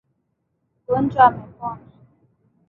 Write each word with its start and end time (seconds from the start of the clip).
Mgonjwa 0.83 1.23
amepona 1.27 1.83